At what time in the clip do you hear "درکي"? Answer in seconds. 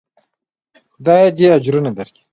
1.97-2.23